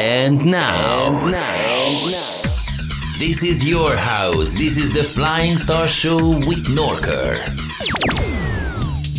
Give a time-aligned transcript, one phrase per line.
[0.00, 1.88] And now, and now,
[3.18, 4.52] this is your house.
[4.52, 7.34] This is the Flying Star Show with Norker.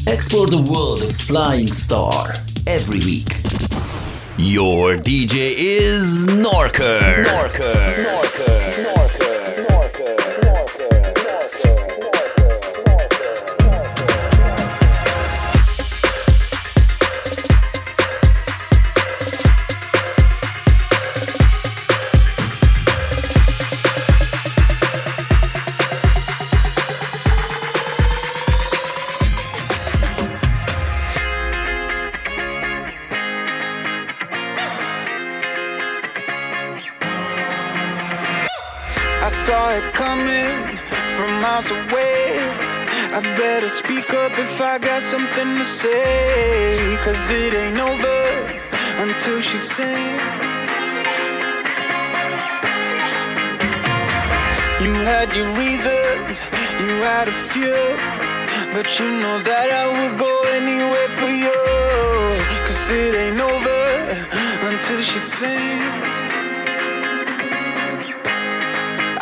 [0.08, 2.32] Explore the world of Flying Star
[2.66, 3.42] every week.
[4.38, 7.26] Your DJ is Norker.
[7.26, 8.06] Norker.
[8.06, 8.86] Norker.
[8.86, 9.19] Norker.
[44.62, 46.98] I got something to say.
[47.02, 48.22] Cause it ain't over
[49.00, 50.22] until she sings.
[54.84, 56.42] You had your reasons,
[56.82, 57.96] you had a few.
[58.76, 61.60] But you know that I would go anywhere for you.
[62.68, 63.84] Cause it ain't over
[64.68, 66.16] until she sings.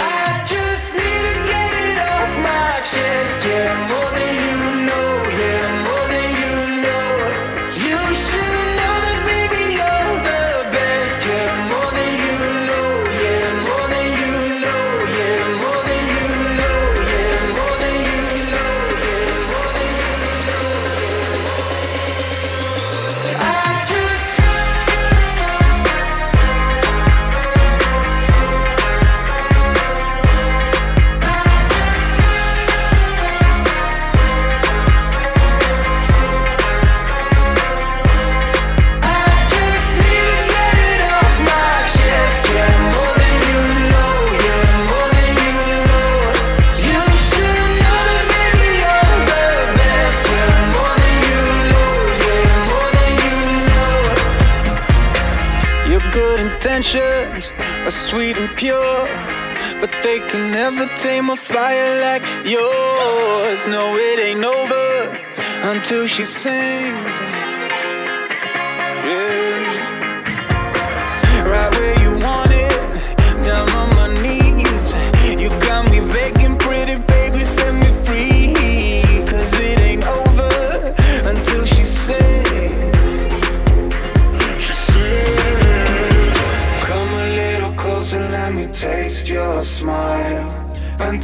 [0.02, 3.88] I just need to get it off my chest, yeah.
[3.88, 4.67] More intentions
[58.17, 59.05] sweet and pure,
[59.80, 63.67] but they can never tame a fire like yours.
[63.67, 64.88] No, it ain't over
[65.72, 67.07] until she sings.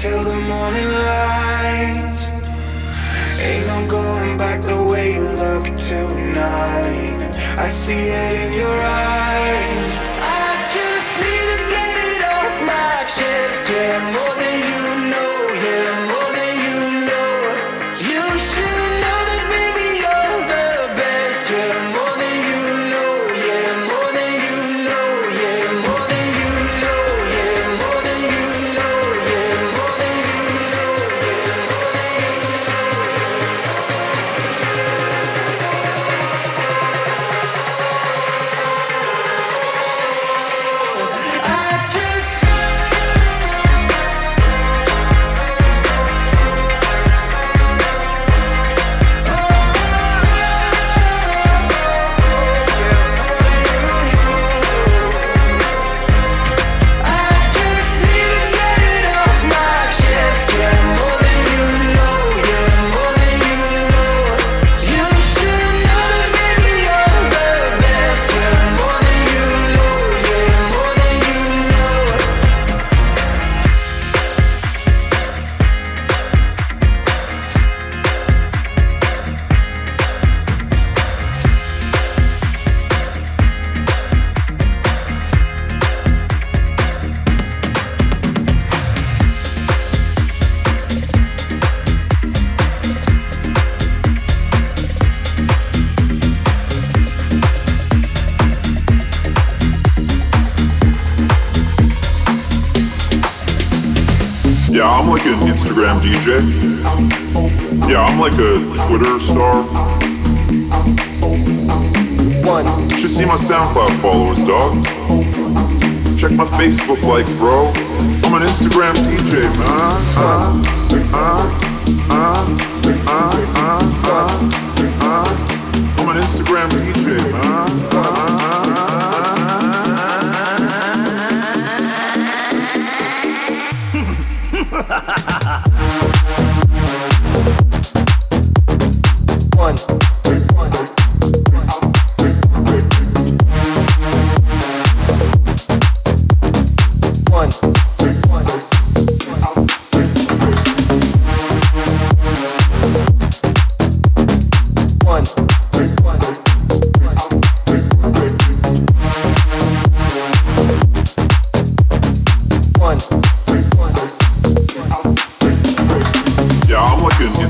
[0.06, 2.20] Until the morning light.
[3.40, 7.32] Ain't no going back the way you look tonight.
[7.58, 9.92] I see it in your eyes.
[10.20, 14.53] I just need to get it off my chest, yeah, more than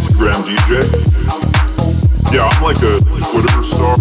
[0.03, 0.83] Instagram DJ.
[2.33, 2.99] Yeah, I'm like a
[3.31, 3.95] Twitter star.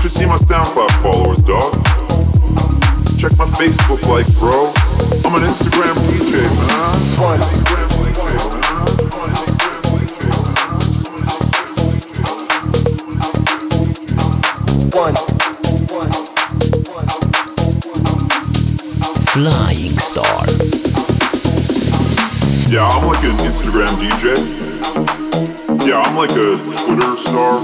[0.00, 1.72] Should see my SoundCloud followers, dog.
[3.18, 4.72] Check my Facebook like, bro.
[5.24, 7.00] I'm an Instagram DJ, man.
[14.92, 15.14] One.
[19.32, 20.89] Flying Star.
[22.70, 24.30] Yeah, I'm like an Instagram DJ.
[25.88, 27.58] Yeah, I'm like a Twitter star.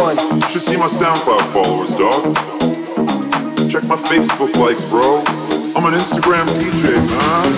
[0.00, 0.16] One.
[0.40, 2.34] You should see my SoundCloud followers, dog.
[3.68, 5.18] Check my Facebook likes, bro.
[5.76, 7.52] I'm an Instagram DJ, man.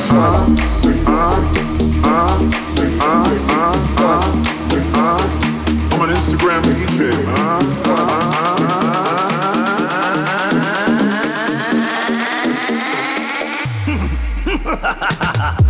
[5.92, 8.75] I'm an Instagram DJ, man.
[14.86, 15.65] ha ha ha ha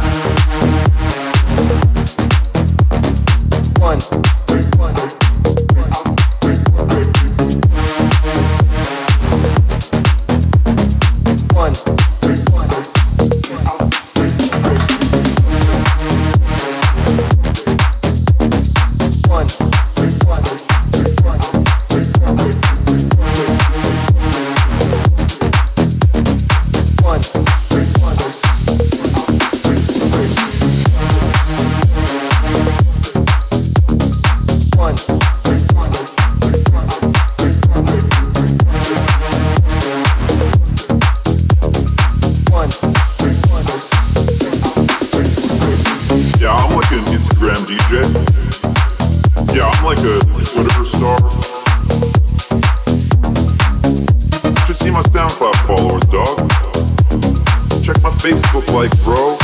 [58.26, 59.38] Facebook like, bro.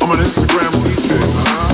[0.00, 1.67] I'm an Instagram DJ.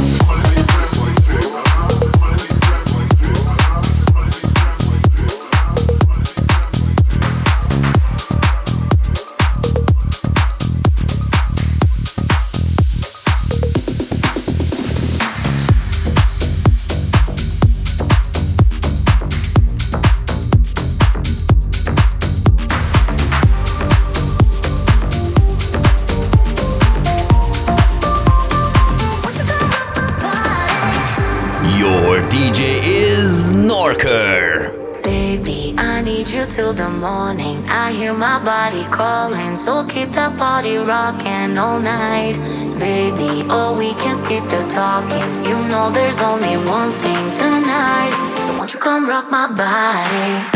[44.75, 45.31] Talking.
[45.49, 48.13] You know there's only one thing tonight.
[48.45, 50.54] So won't you come rock my body?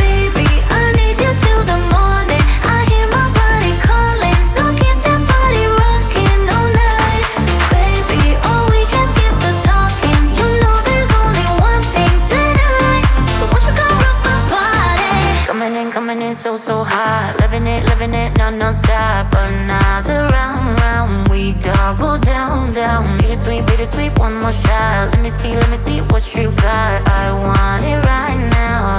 [23.38, 25.12] Bittersweet, bittersweet, one more shot.
[25.12, 27.08] Let me see, let me see what you got.
[27.08, 28.98] I want it right now.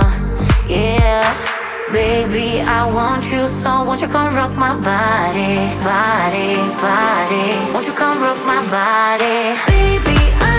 [0.65, 1.27] Yeah.
[1.91, 7.74] Baby, I want you so won't you come rock my body, body, body?
[7.74, 9.60] Won't you come rock my body?
[9.67, 10.59] Baby, I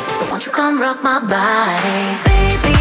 [0.41, 2.17] Won't you come rock my body?
[2.25, 2.80] Baby,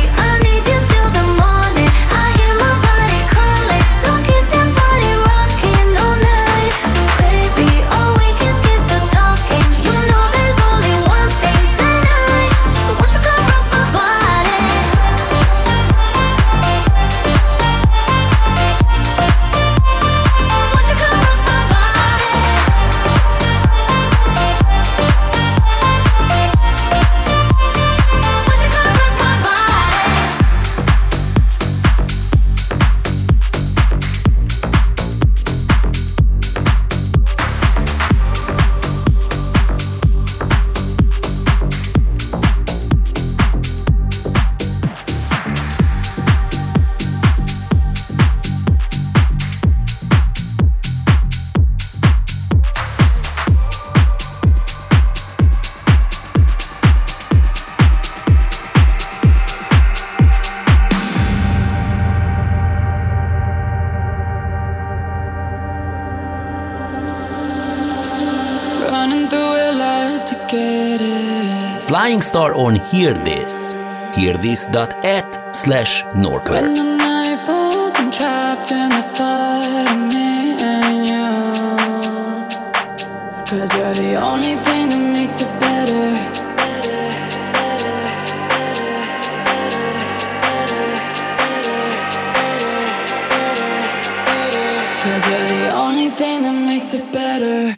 [72.31, 73.75] Start on Hear This.
[74.15, 76.79] Hearthis.at slash Northwest.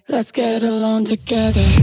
[0.08, 1.82] Let's get alone together.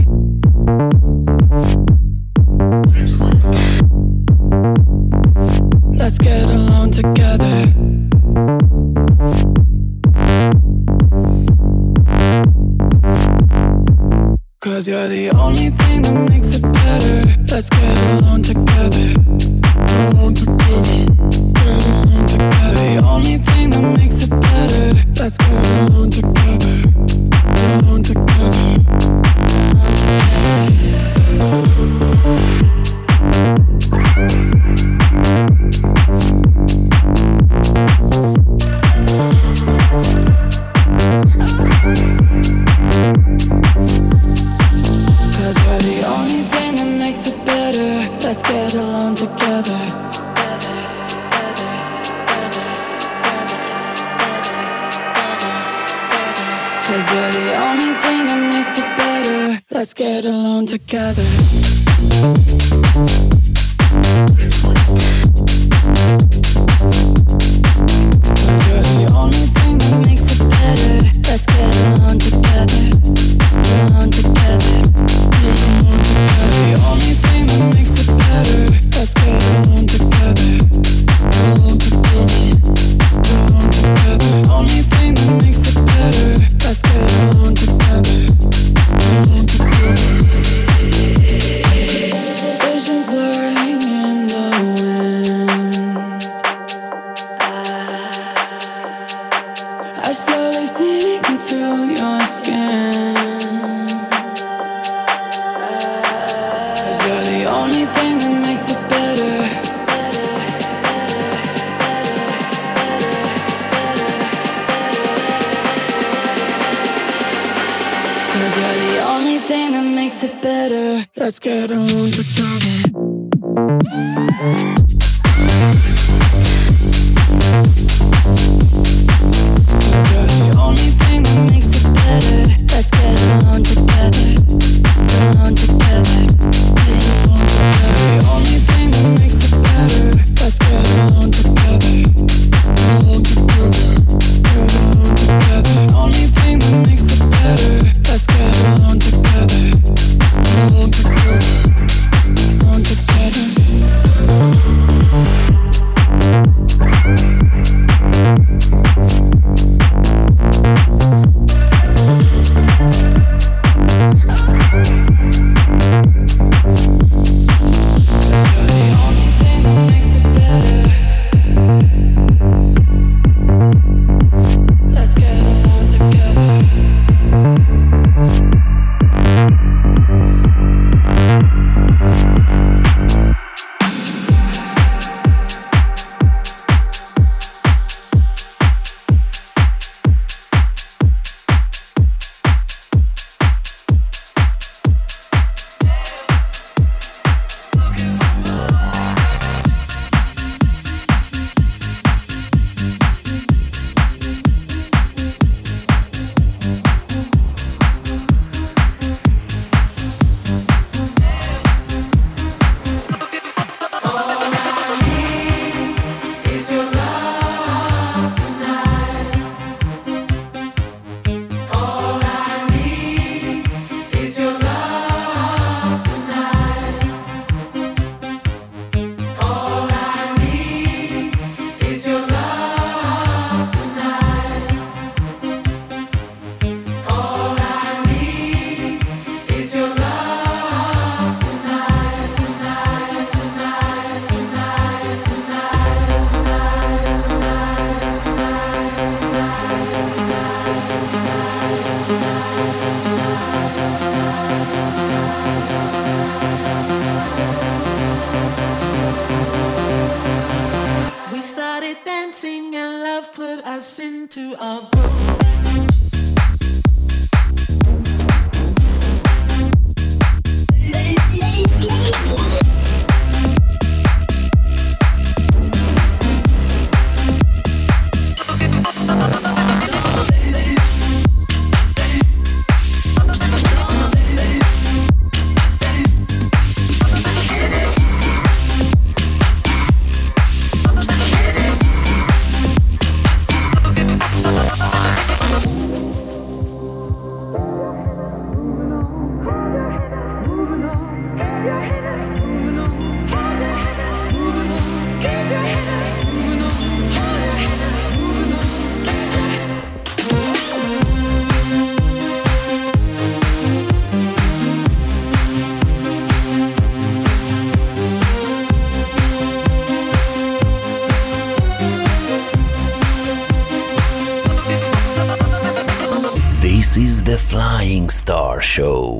[327.90, 329.16] Star Show.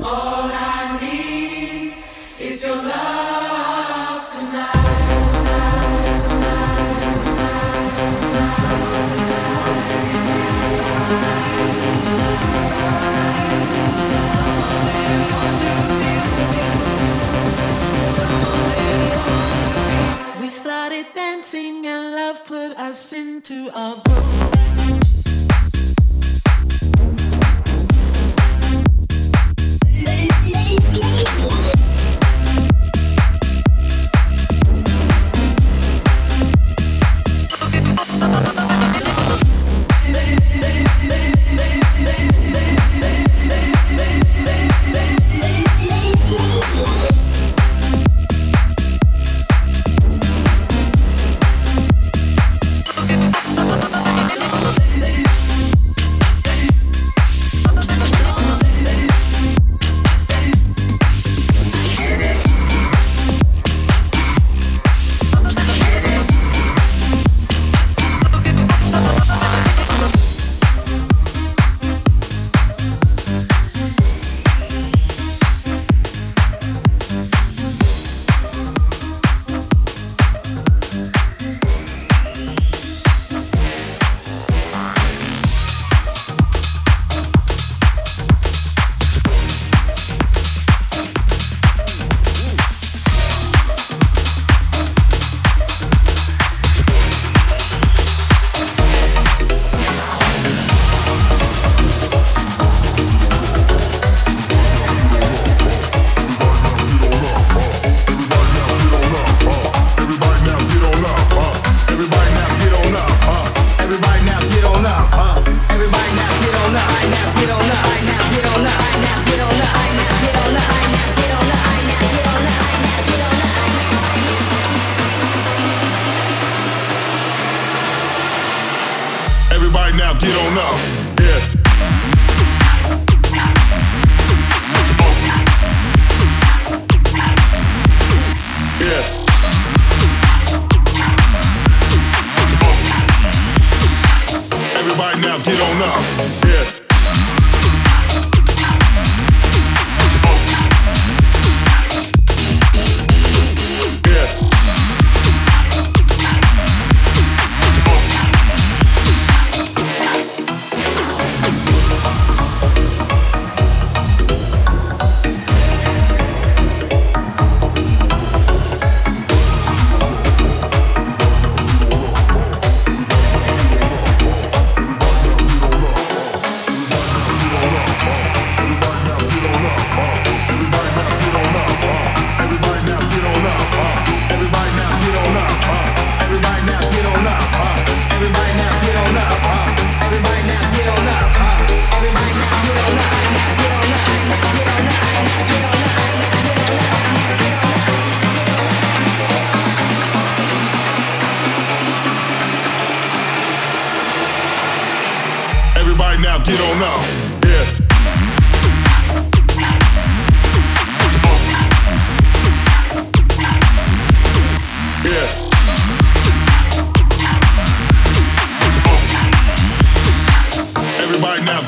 [20.40, 25.30] We started dancing and love put us into a groove.
[30.90, 31.80] Música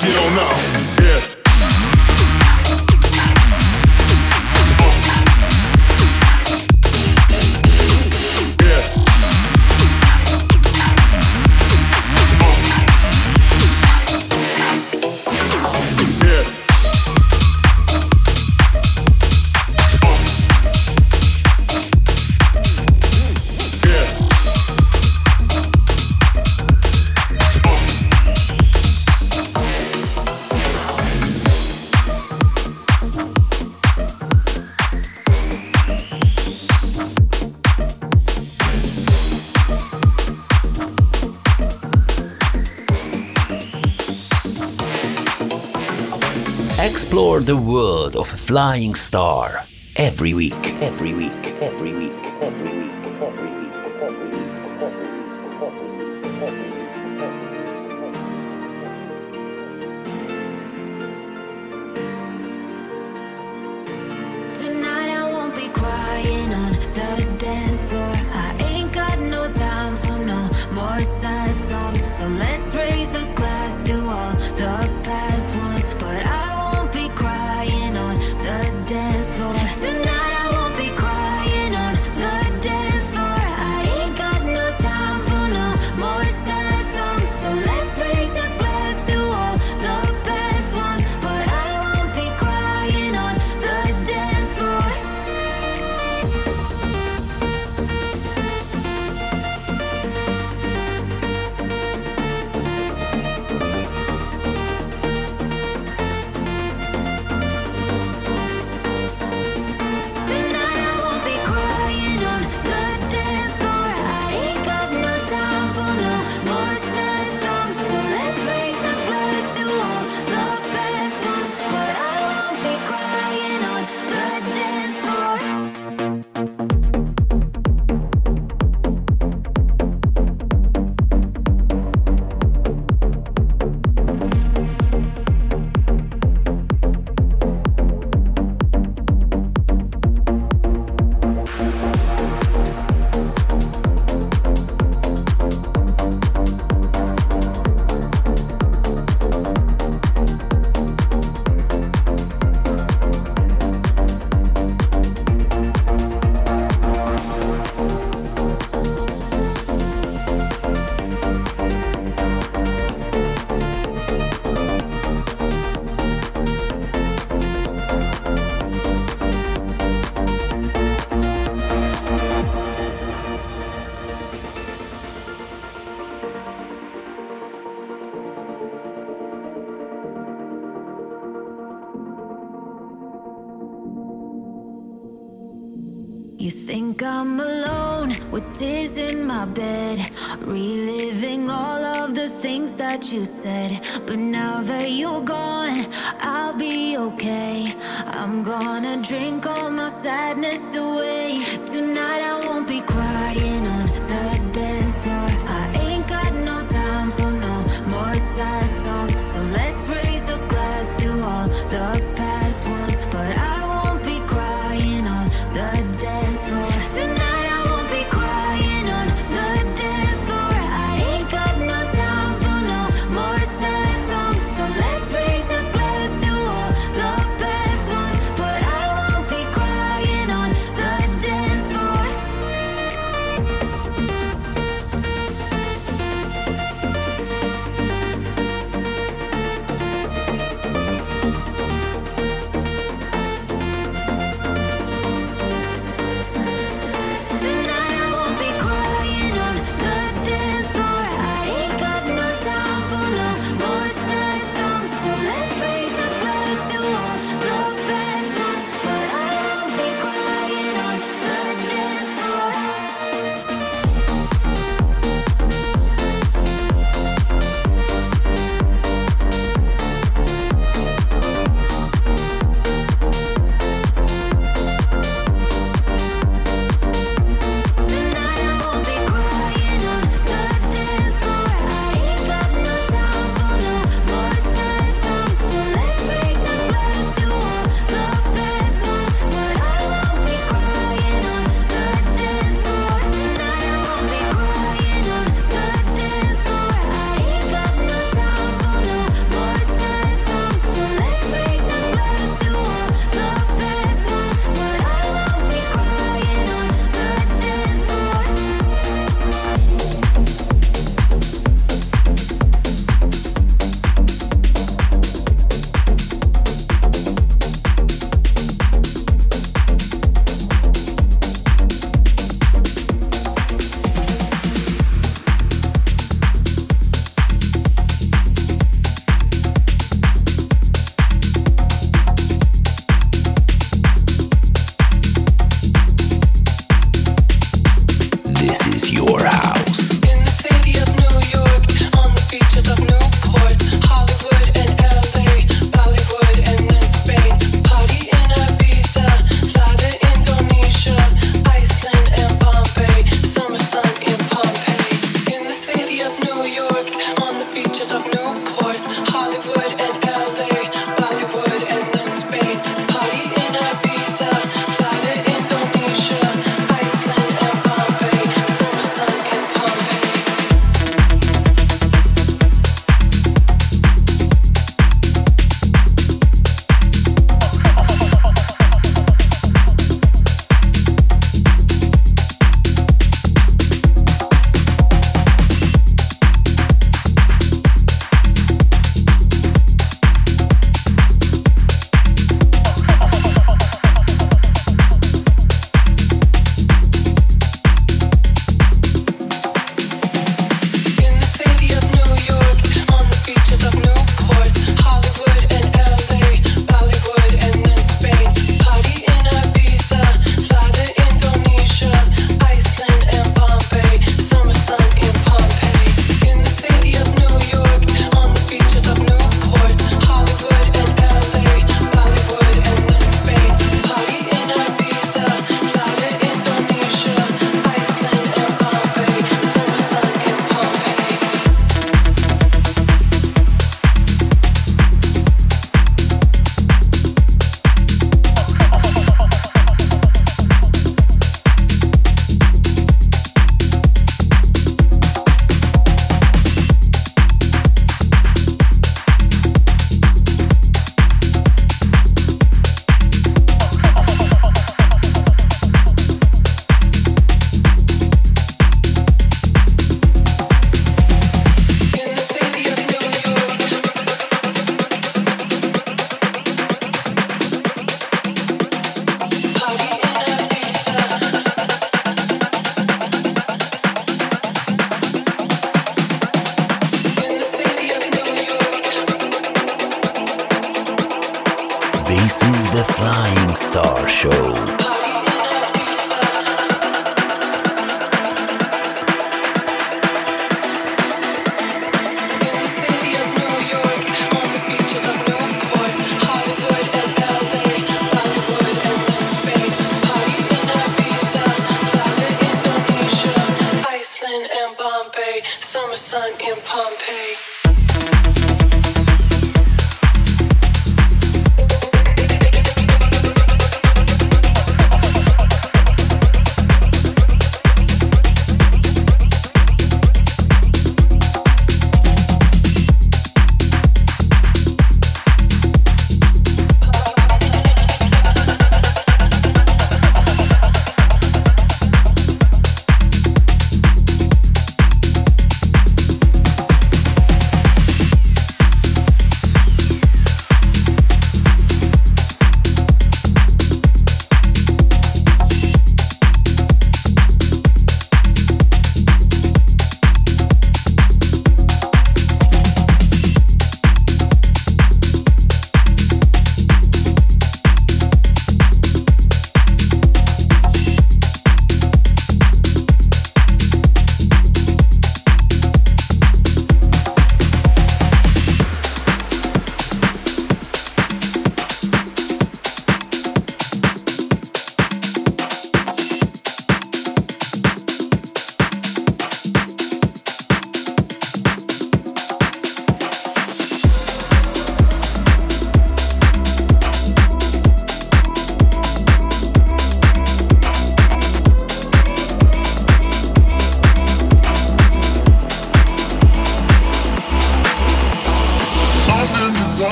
[0.00, 1.01] you don't know.
[48.16, 49.64] of a flying star
[49.96, 52.11] every week, every week, every week.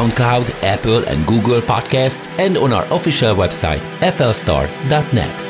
[0.00, 5.49] SoundCloud, Apple, and Google Podcasts, and on our official website, flstar.net.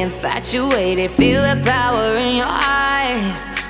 [0.00, 3.65] infatuated, feel the power in your eyes.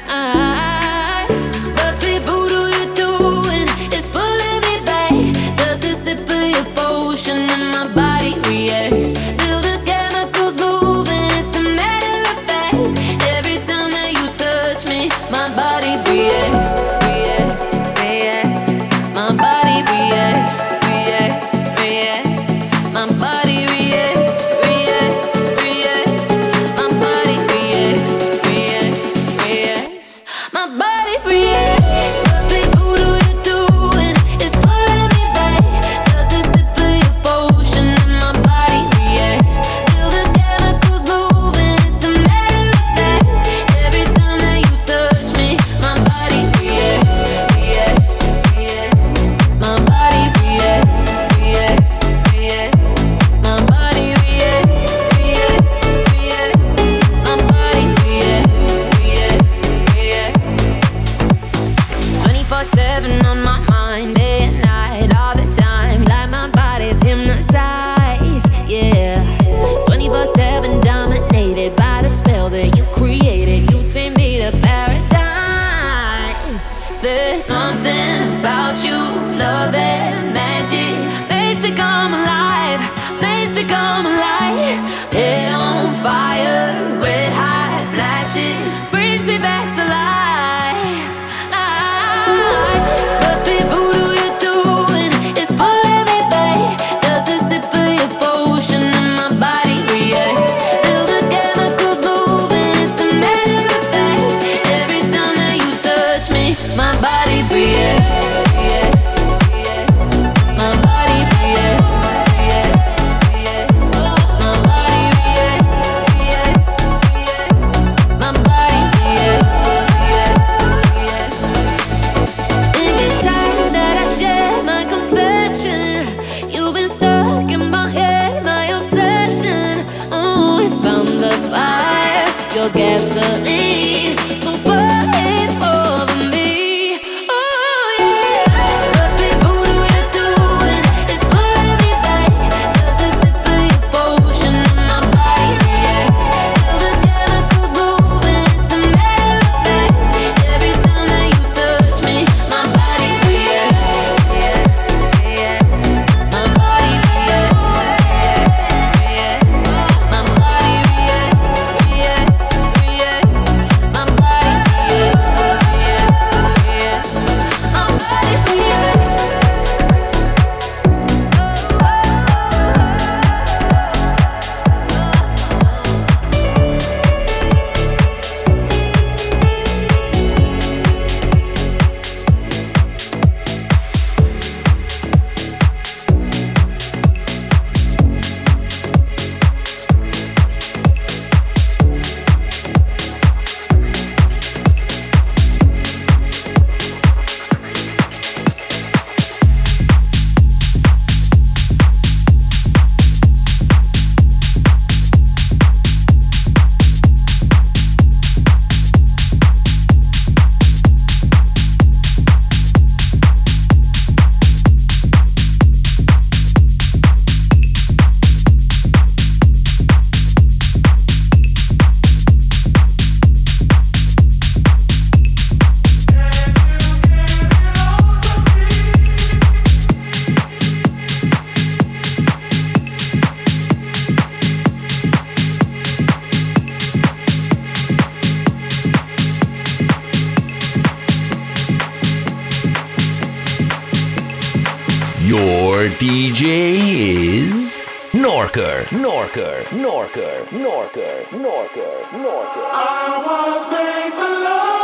[248.92, 252.66] Norker, Norker, Norker, Norker, Norker.
[252.72, 254.75] I was made for love.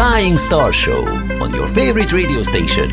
[0.00, 1.04] Flying Star Show
[1.44, 2.90] on your favorite radio station.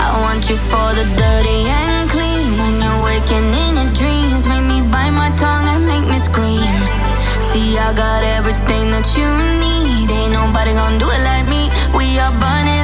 [0.00, 2.56] I want you for the dirty and clean.
[2.56, 6.72] When you're waking in your dreams, make me bite my tongue and make me scream.
[7.52, 9.28] See, I got everything that you
[9.60, 10.08] need.
[10.08, 11.68] Ain't nobody gonna do it like me.
[11.92, 12.83] We are burning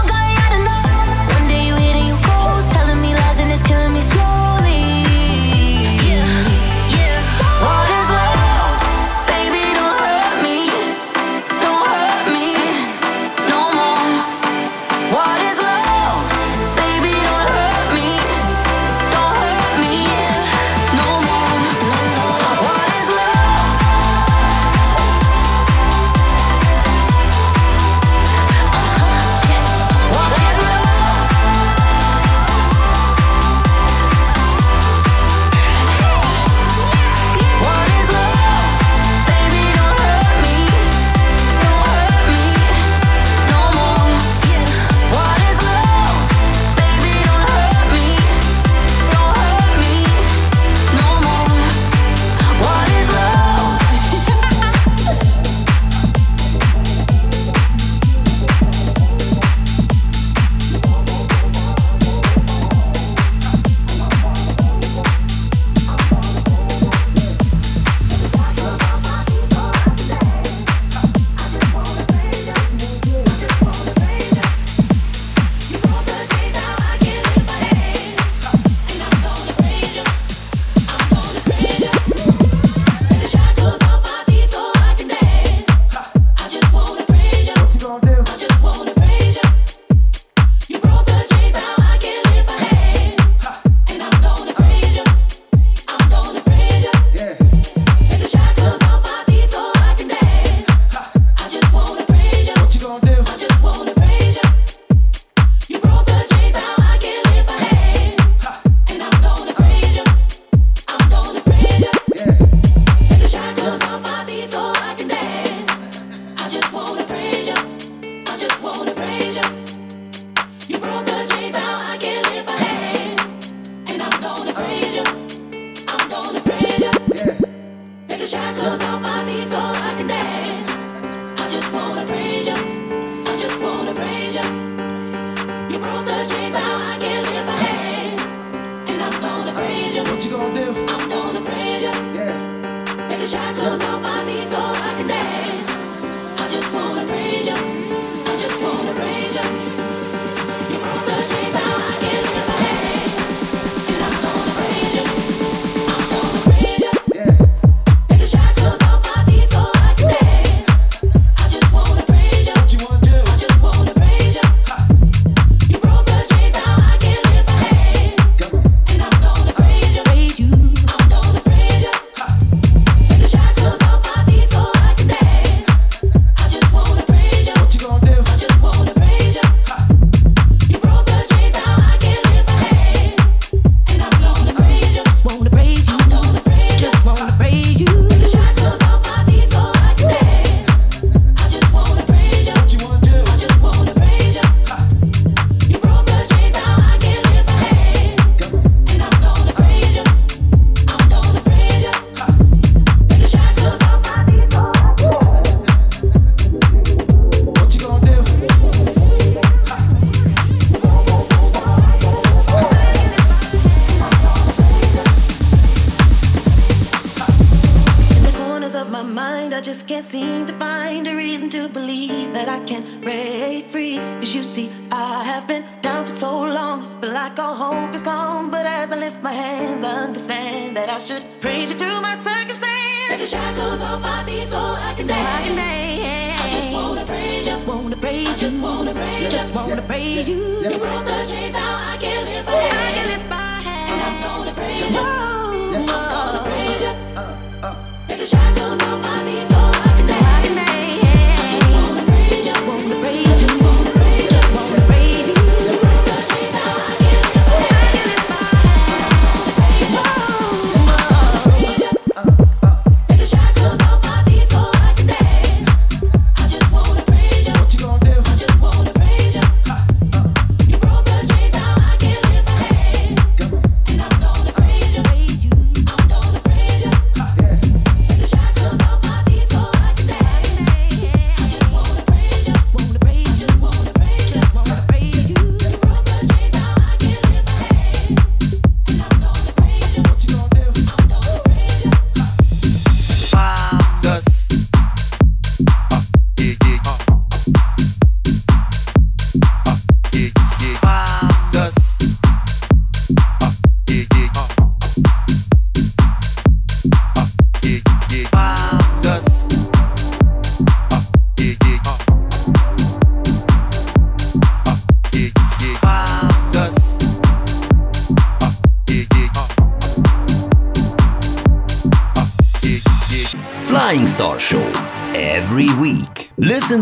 [143.31, 144.70] shackles off my knees.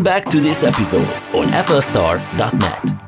[0.09, 2.98] back to this episode on flstar.net.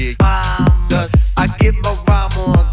[0.00, 2.67] I give my rhyme on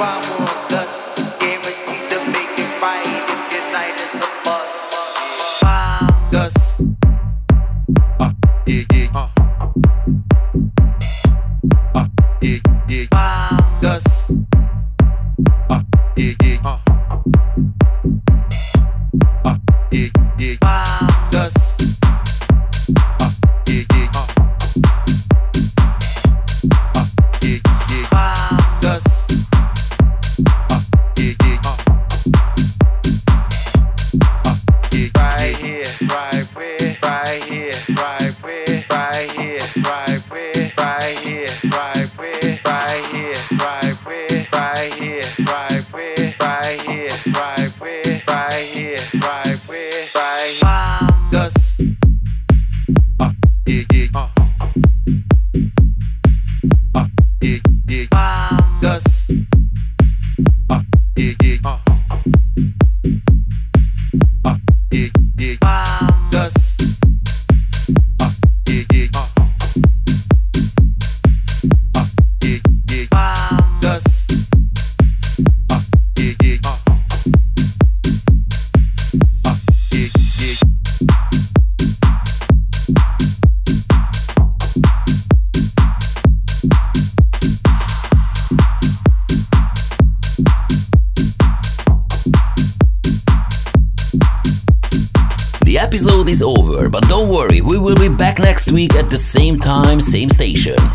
[0.00, 0.39] vamos.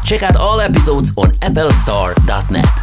[0.06, 2.52] Check out all episodes on flstar.net.
[2.52, 2.75] .net.